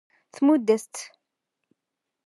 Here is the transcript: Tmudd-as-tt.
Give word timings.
Tmudd-as-tt. 0.35 1.01